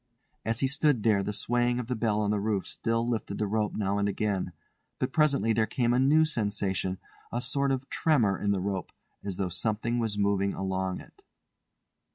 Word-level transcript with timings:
As 0.43 0.61
he 0.61 0.67
stood 0.67 1.03
there 1.03 1.21
the 1.21 1.31
swaying 1.31 1.79
of 1.79 1.85
the 1.85 1.95
bell 1.95 2.21
on 2.21 2.31
the 2.31 2.39
roof 2.39 2.65
still 2.65 3.07
lifted 3.07 3.37
the 3.37 3.45
rope 3.45 3.75
now 3.75 3.99
and 3.99 4.09
again; 4.09 4.51
but 4.97 5.13
presently 5.13 5.53
there 5.53 5.67
came 5.67 5.93
a 5.93 5.99
new 5.99 6.25
sensation—a 6.25 7.39
sort 7.41 7.71
of 7.71 7.87
tremor 7.87 8.35
in 8.35 8.49
the 8.49 8.61
rope, 8.61 8.91
as 9.23 9.37
though 9.37 9.49
something 9.49 9.99
was 9.99 10.17
moving 10.17 10.55
along 10.55 10.99
it. 11.01 11.21